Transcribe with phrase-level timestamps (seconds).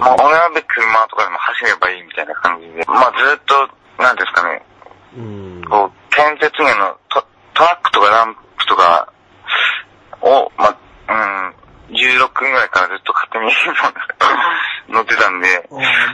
[0.00, 0.24] まあ、同
[0.56, 4.62] じ車とかでも走ればいいみたいな感じで、まあずっと、なんですかね、
[5.16, 5.64] うん。
[5.68, 7.22] こう、建設業のト
[7.54, 9.12] トラックとかダンプとか
[10.22, 11.52] を、まあ、
[11.88, 13.44] うん、16分ぐらいからずっと勝手に
[14.88, 15.68] 乗ってたんで、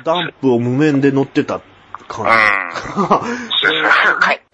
[0.05, 1.61] ダンプを無面で乗ってた
[2.09, 2.31] 感うん。
[2.75, 2.83] じ。
[3.63, 4.46] そうですね。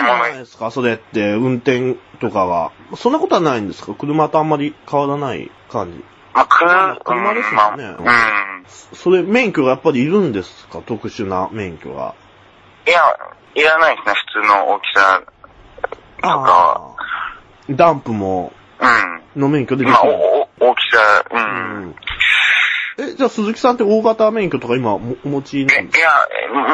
[0.00, 2.72] しいないですか、それって、運転とかは。
[2.96, 3.94] そんなことはないんですか？
[3.94, 6.04] 車とあんまり変わらない感じ。
[6.32, 8.64] まあ、くまあ車ですもんねまあうん。
[8.96, 10.80] それ、免許がやっぱりいるんですか？
[10.86, 12.14] 特殊な免許が。
[12.86, 13.00] いや、
[13.54, 15.22] いらないですね、普通の大きさ
[16.22, 16.96] とかは。
[17.70, 19.40] ダンプも、うん。
[19.40, 20.12] の免許ででまあ、きる。
[20.14, 21.36] お、お大きさ、う。
[21.36, 21.94] うんん。
[23.00, 26.04] え、じゃあ鈴木さんって大型免許とか今もお持ちいなんですか？
[26.04, 26.10] や、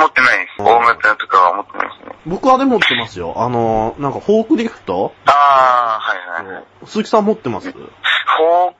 [0.01, 0.63] 持ってないです。
[0.63, 2.17] 大型とかは持ってないですね。
[2.27, 3.35] 僕はで持ってますよ。
[3.37, 5.15] あの、なんかフォークリフト？
[5.27, 6.65] ああ、はいはいはい。
[6.87, 7.71] 鈴木さん持ってます？
[7.71, 8.75] フォー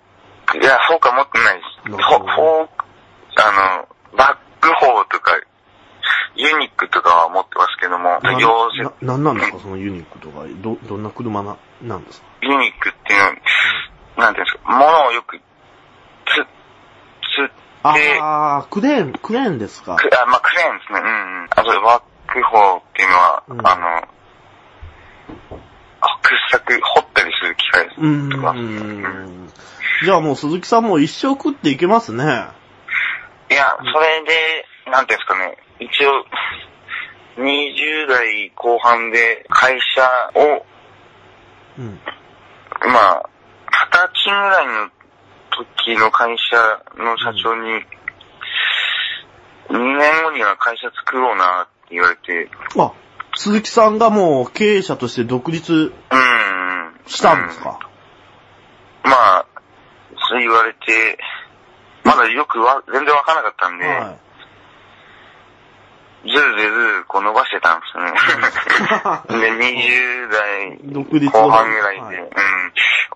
[0.47, 1.91] ク、いや、フォークは持ってないです。
[1.91, 2.71] フォーク、
[3.39, 5.33] あの、バックホーとか、
[6.35, 9.59] ユニックとかは持ってますけども、な溶接な、なんなんですか？
[9.61, 10.45] そのユニックとか。
[10.63, 12.27] ど、どんな車な、なんですか？
[12.43, 13.33] ユニックっていうのは、
[14.17, 15.41] なんていうんですか、物をよく、
[17.91, 19.97] あー、クレーン、クレーンですか？
[19.97, 21.01] くあ、まあ、クレーンですね。
[21.01, 21.49] うんうん。
[21.51, 23.97] あと、バックホーっていうのは、うんあの、
[26.01, 27.95] あ掘削、掘ったりする機械と
[28.43, 28.53] か。
[28.53, 29.51] ん。
[30.05, 32.23] じゃあもう鈴木さんも一生食っていけますね。
[33.51, 36.25] いや、それで、なんていうんですかね、一応、
[37.39, 40.65] 20代後半で会社を、
[41.79, 42.01] うん。
[42.93, 43.29] まあ、
[43.71, 44.91] 二十歳ぐらいの
[45.57, 46.57] 時の会社
[47.03, 47.85] の社長に、
[49.69, 52.93] 2年後には会社作ろうなって言われて、あ、
[53.35, 56.57] 鈴木さんがもう経営者として独立うん。
[57.07, 57.79] したんですか、
[59.05, 59.47] まあ、
[60.29, 61.19] そう言われて、
[62.05, 64.26] まだよくわ、全然わからなかったんで、はい。
[66.27, 68.13] ずるずるこう伸ばしてたんですよね。
[69.41, 70.79] で、20代
[71.31, 72.29] 後半ぐらいで、はいうん。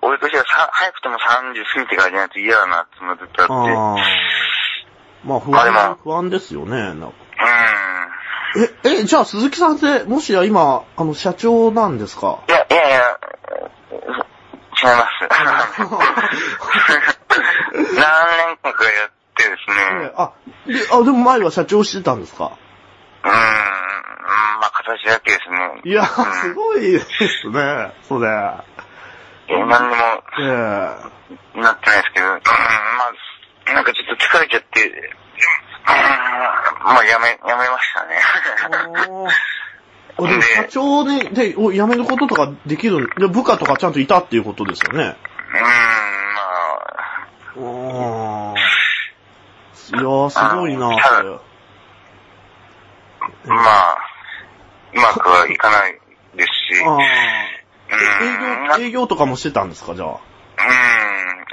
[0.02, 3.96] 俺としてはさ早くても30過ぎてからじゃないと嫌だなってのがずっとあって、ああ。
[5.24, 6.76] まあ不まあ不安ですよね。
[6.76, 7.06] なんか
[8.54, 8.62] うん。
[8.62, 8.70] え、
[9.02, 12.38] え、じゃあ鈴木さんって、もしや今、あの、社長なんですか？
[12.48, 13.00] いや、いやいや、
[13.92, 15.28] 違います。
[17.74, 20.32] 何年間かやってですね、あ、
[20.66, 22.52] で、あ、でも前は社長してたんですか？
[23.24, 23.38] うーん、ま
[24.66, 25.80] あ形だけですね。
[25.84, 28.28] いや、うんすごいですね、それ。
[29.48, 30.02] え何にも
[30.38, 30.44] ええ
[31.60, 32.38] なってないですけど、うん、ま
[33.70, 34.92] あ、なんかちょっと疲れちゃって、うん、
[36.84, 38.16] まあやめ、やめましたね。
[40.16, 45.16] あでも社長で、で、お辞めることとかできるんで、部下とかちゃんといたっていうことですよね。
[45.54, 45.68] うん、ま
[47.56, 48.56] あ、おー。
[49.90, 51.38] いやー、すごいなあそれ。
[53.46, 53.96] まあ、
[54.92, 55.98] うまくはいかない
[56.36, 60.08] ですし、営業、営業とかもしてたんですか、じゃあ？
[60.08, 60.18] うん、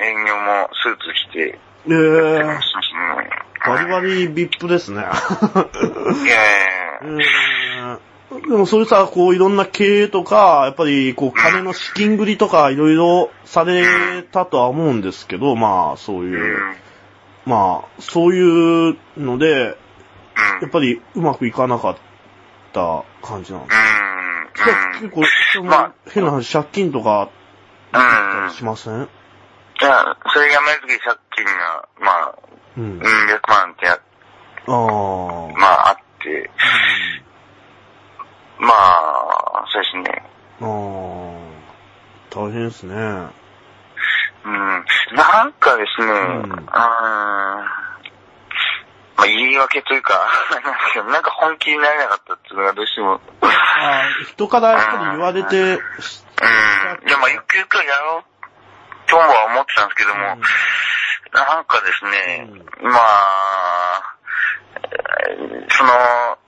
[0.05, 2.59] 営業もスーツ着て、ええー。
[3.65, 5.01] バリバリビップですね。
[5.01, 5.07] いやい
[7.05, 7.99] やいや。
[8.31, 8.49] えー。
[8.49, 16.75] でもそれさ、こういろんな経営とか、やっぱりこう金の資金繰りとかいろいろされたとは思うんですけど、まあそうういう、ん、
[17.45, 19.75] まあそういうので、うん、
[20.61, 21.97] やっぱりうまくいかなかっ
[22.73, 24.65] た感じなんですか？
[24.65, 27.29] じゃあ結構、そのまあ変な話、借金とか
[27.93, 28.53] うん、あったうんり。
[28.53, 28.93] しません？
[29.03, 29.07] い
[29.83, 32.33] や、それやめるとき借金が、まあ、
[32.77, 32.83] うん。
[32.83, 33.05] うん、100
[33.49, 34.73] 万ってや、ああ。
[35.59, 36.49] まああって、
[38.59, 40.23] まあ、そうですね。
[40.61, 40.67] ああ。
[42.29, 42.95] 大変ですね。
[42.95, 44.85] うん。
[45.15, 46.65] なんかですね、んうん、
[49.17, 50.29] まあ言い訳というか、
[51.11, 57.07] なんか本気になれなかったっていうのがどうしても、ああ、人からやっぱり言われて、うん。
[57.07, 60.37] いや、まあゆくゆくはやろうとは思ってたんですけども、
[61.33, 62.47] なんかですね、
[62.81, 64.15] まあ、
[64.75, 65.93] えーその、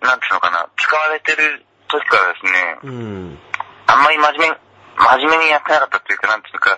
[0.01, 3.39] なんていうのかな、使われてる時からですね、うん。
[3.87, 4.55] あんまり真面目に、
[4.97, 6.77] 真面目にやってなかったっていうか、なんていうか、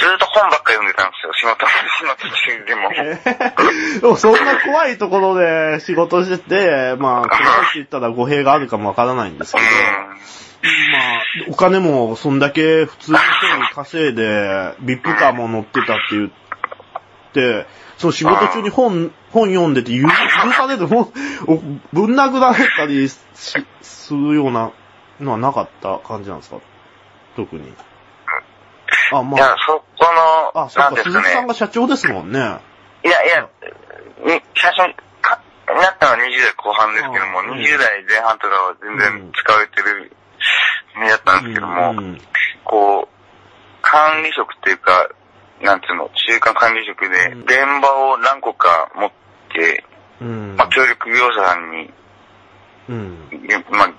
[0.00, 2.90] ずーっと本ばっかり読んでたんですよ、仕事、仕事中でも。
[4.00, 9.70] でもそんな怖いところで仕事してて、まあ、怖いって言ったら語弊があるかもわからないんですけど、ま
[11.48, 16.32] あ、お金もそんだけ普通の人に稼いで、ビップカーも乗ってたっていうっ
[17.32, 17.66] て、
[17.98, 20.10] その仕事中に本、本読んでて許許
[20.52, 21.12] される本、
[21.46, 21.56] お
[21.92, 23.18] ぶん殴られたりし
[23.82, 24.70] するような
[25.20, 26.56] のはなかった感じなんですか？
[27.36, 27.72] 特に。
[29.12, 29.82] あ、まいやあ、、そ
[30.54, 31.10] あ、そうか、なんです。
[31.10, 32.38] 鈴木さんが社長ですもんね。
[32.38, 33.48] いやいや、
[34.24, 35.40] に最初にか
[35.74, 40.12] なったのは20代後半ですけども、うん20代前半とかは全然使われてる
[40.98, 42.20] 目だったんですけども、うん
[42.64, 45.08] こう、管理職っていうか、
[45.62, 49.10] なんていうの、中間管理職で、うん現場を何個か持っ
[49.54, 49.84] て、
[50.20, 50.56] うん。
[50.56, 51.90] まあ、協力業者さんに、
[52.88, 53.28] うん。
[53.46, 53.92] げまあ、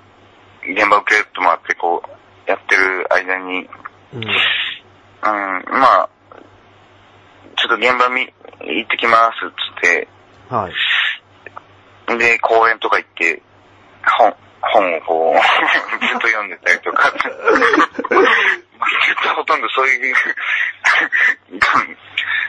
[0.63, 3.69] 現場受けてもらって、こう、やってる間に、
[4.13, 4.23] うん。
[4.23, 6.09] うん、まあ、
[7.71, 8.27] と現場見、
[8.61, 10.07] 行ってきます、つって、
[10.49, 12.17] はい。
[12.17, 13.41] で、公園とか行って、
[14.19, 15.39] 本、本をこう、
[16.05, 17.21] ずっと読んでたりとか、 ずっ
[19.23, 20.15] とほとんどそういう、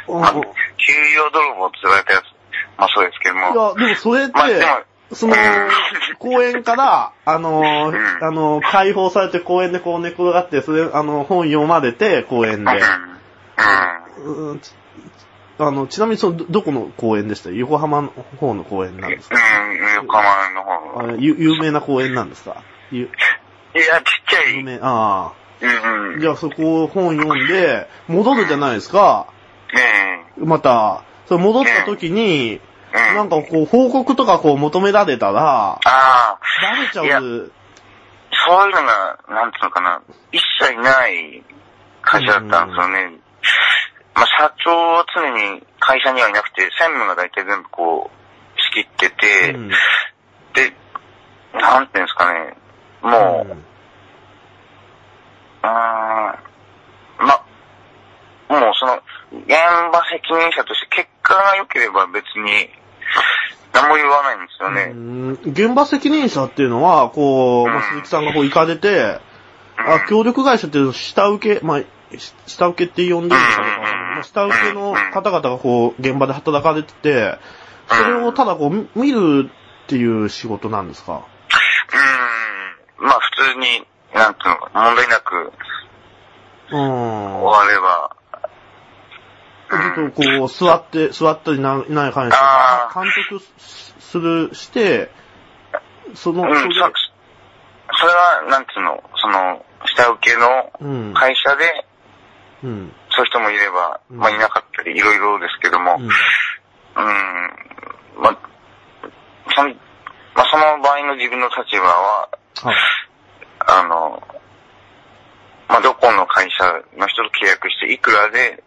[0.08, 0.40] ま あ、給
[1.14, 2.24] 与泥棒って言われたやつ、
[2.76, 4.82] まあそうですけども、いや、でもそれって、まあでも、
[5.12, 5.36] その、
[6.18, 8.24] 公園から、あのーうん。
[8.24, 12.82] あのー解放されて公園でこう寝転がって、それ、あの、本読まれて、公園で。
[14.24, 14.60] うん、うん。
[14.60, 14.72] ち
[15.58, 17.50] あの、ちなみにその、どどこの公園でした？
[17.50, 18.08] 横浜の
[18.40, 19.36] 方の公園なんですか？
[19.36, 22.62] うん、横浜の方あゆ有名な公園なんですか？
[22.90, 25.32] ゆいや、ちっちゃい、有名、ああ。
[25.60, 26.20] うんうん。
[26.20, 29.26] じゃあそこ本読んで、戻るじゃないですか？
[29.74, 32.60] ねまた、それ戻った時に、
[32.94, 33.16] え、うん。
[33.16, 37.52] なんかこう、報告とかこう求められたら、ああ、バレちゃう。
[38.44, 40.02] そういうのが、なんつうのかな、
[40.32, 41.42] 一切ない
[42.02, 43.18] 会社だったんですよね。
[44.14, 49.68] まあ、社長は常に会社にはいなくて、専務が大体全部こう、仕切ってて、うん。
[49.68, 50.72] で、
[51.54, 52.56] なんていうんですかね、
[53.02, 53.52] もう、
[55.62, 56.38] うーん、
[57.18, 57.44] ま、
[58.48, 59.50] もうその、現
[59.92, 62.68] 場責任者として結果が良ければ別に、
[63.72, 64.82] 何も言わないんですよね。
[64.92, 65.30] うん。
[65.44, 69.18] 現場責任者っていうのは、こう、まあ、鈴木さんがこう行かれて、
[69.76, 71.86] あ、協力会社っていうの下請け、まあ、し
[72.18, 74.22] 下請けって呼んでるんですかね。
[74.22, 77.38] 下請けの方々がこう、現場で働かれてて、
[77.88, 79.50] それをただこう、み見る
[79.84, 81.24] っていう仕事なんですか？
[83.00, 85.52] うん、まあ普通に、なんていうのか、問題なく
[86.70, 86.78] うん。
[87.40, 88.16] 終われば、
[89.70, 89.76] ず
[90.08, 93.02] っとこう、座って、座ったりなない関して、あー。
[93.02, 93.44] 監督
[94.00, 95.10] する、して、
[96.14, 101.14] その、うん、そ、それは、なんていうの、その、下請けのうん。
[101.14, 101.86] 会社で、
[102.62, 102.92] うん。
[103.10, 106.04] そういう人もいれば、うんまあいなかったり、いろいろですけども、うん。
[106.04, 106.10] うん、
[108.22, 108.38] まあ、
[109.54, 109.74] その、
[110.34, 112.28] まあその場合の自分の立場は、
[112.62, 112.76] はい。
[113.66, 114.22] あの、
[115.68, 116.64] まあどこの会社
[116.96, 118.62] の人と契約して、いくらで、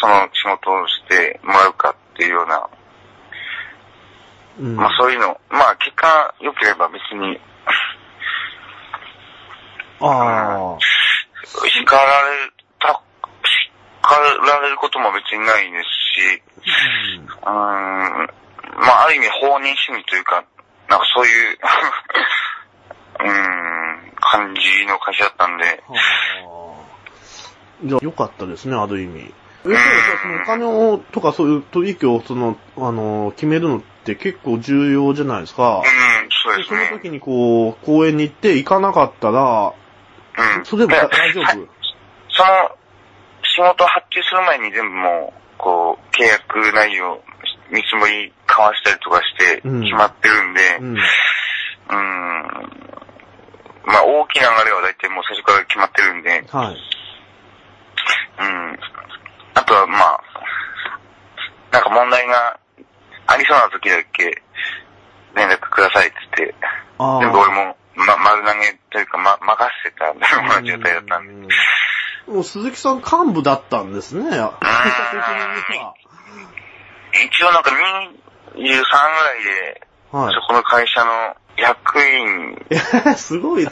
[0.00, 2.68] その仕事をしてもらうかっていうような、
[4.58, 4.76] うん。
[4.76, 7.40] まあそういうの、まあ結果良ければ別に、
[10.00, 10.78] ああ。
[11.68, 12.59] 叱られた、
[14.02, 15.88] 叱られることも別にないです
[16.20, 16.42] し、
[17.42, 17.50] うーん、
[18.80, 20.44] まあある意味放任主義というか、
[20.88, 21.58] なんかそういう、
[23.20, 26.60] うーん、感じの会社だったんで、はあ
[27.84, 29.20] じゃあ、良かったですね、ある意味。
[29.20, 29.74] え、そう
[30.22, 35.84] そのお金を、とかそういう取引を、その、あの、決めるのって結構重要じゃないですかうん。、
[36.42, 36.86] そうでですね。
[36.88, 39.72] その時にこう、公園に行って行かなかったら、
[40.58, 40.64] うん。
[40.64, 41.68] それでもで大丈夫はい
[42.32, 42.79] その、
[43.60, 47.20] 仕事を発注する前に全部もう、こう、契約内容、
[47.68, 50.88] 見積もり交わしたりとかして、うん決まってるんで、うん。
[50.88, 50.96] うん、
[53.84, 56.76] まあ大きな流れは大体もう最初から決まってるんで、はい。
[58.40, 58.78] うん。
[59.54, 60.20] あとはまあ、
[61.70, 62.58] なんか問題が
[63.26, 64.42] ありそうな時だけ
[65.36, 66.54] 連絡くださいって言って、
[66.98, 67.20] ああ。
[67.20, 71.32] 全部俺も、ま、丸投げというか、ま、任せてたような状態だったんで。
[71.32, 71.48] うん
[72.26, 75.94] もう鈴木さん幹部だったんですね、会社的には。
[77.12, 78.84] 一応なんか23ぐらい
[79.44, 80.40] で、はいそ。
[80.40, 83.70] この会社の役員、えー、すごいな。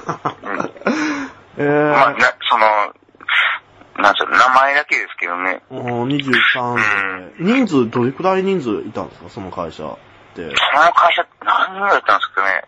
[1.56, 2.94] えー、まあ、な、その、
[4.02, 5.62] なんちゅうの、名前だけですけどね。
[5.70, 7.44] おー23で。
[7.44, 9.96] 人数、どれくらい人数いたんですか、その会社っ
[10.34, 10.42] て。
[10.42, 12.64] その会社何人ぐらいだったんですかね。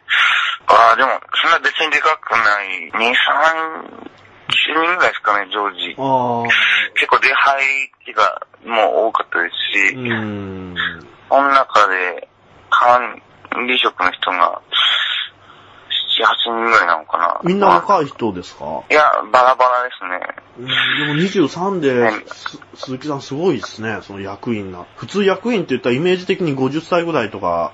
[0.66, 1.10] ああ、でも、
[1.40, 4.19] そんな別にでかくない、2、3、10
[4.72, 5.88] 人ぐらいですかね、常時。
[5.88, 7.64] 結構出入
[8.06, 10.76] りがもう多かったですし、うーん。
[11.28, 12.28] その中で
[12.70, 13.22] 管
[13.66, 14.60] 理職の人が
[16.18, 17.40] 7 8人ぐらいなのかな。
[17.44, 18.82] みんな若い人ですか？
[18.90, 20.20] いや、バラバラですね。
[20.58, 20.72] うんで
[21.14, 22.12] も23で
[22.74, 24.84] 鈴木さんすごいですね、その役員な。
[24.96, 27.72] 普通役員って言ったらイメージ的に50歳ぐらいとか、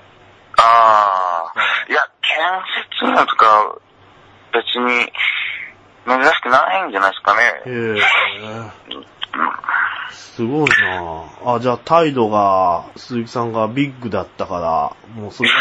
[0.57, 1.53] ああ。
[1.89, 2.37] いや、建
[3.01, 3.75] 設業とか、
[4.53, 5.11] 別に、
[6.07, 7.41] 珍しくないんじゃないですかね。
[7.65, 8.01] へえ。
[10.11, 11.55] すごいなぁ。
[11.55, 15.55] あ、じゃあ態度が、鈴木さんがビッグだったから、もうそれだ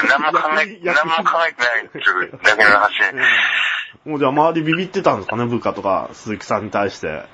[0.00, 2.92] け何も考え、 何も考えてないっていうだけの話。
[4.04, 7.24] もうじゃあ周りビビってたんですかね、部下とか、鈴木さんに対して。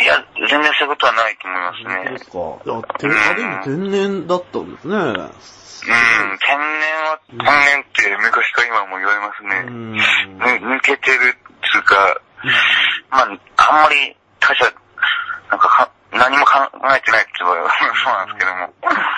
[0.00, 2.18] いや、全然そういうことはないと思いますね本当で。
[2.18, 2.38] すか。
[2.38, 4.96] いや、てあでも天然だったんですね。
[4.96, 9.60] うん、天然は、天然って昔から今も言われますうね。
[9.62, 9.92] ん。
[9.92, 11.36] ぬ抜けてる
[11.72, 12.20] っていうか、
[13.10, 14.64] まあ、あんまり他者、
[15.50, 16.52] なんかか何も考
[16.94, 18.74] えてないって言われそうなんですけども。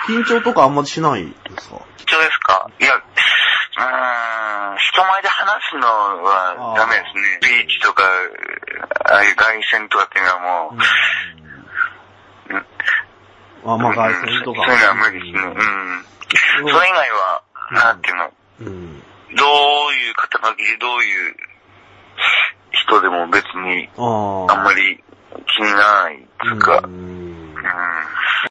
[0.07, 1.81] 緊張とかあんまりしないですか？
[1.97, 2.71] 必要ですか？
[2.79, 3.01] いや、うー
[4.73, 5.87] ん、人前で話すの
[6.23, 7.39] はダメですね。
[7.41, 8.03] ビーチとか、
[9.11, 10.77] ああいう外線とかっていうのはもう、
[12.53, 12.65] うん
[13.67, 14.63] あ、まあ外線とか。
[14.65, 15.51] そういうのは無理ですね。
[15.51, 16.71] うん。
[16.71, 18.31] それ以外は、なんていうの、
[18.61, 19.03] うん。
[19.35, 21.35] どういう肩書きでどういう
[22.87, 25.03] 人でも別にあんまり
[25.57, 27.14] 気にならないっていうか、うん